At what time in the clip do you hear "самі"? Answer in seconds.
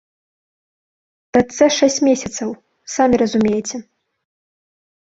2.95-3.15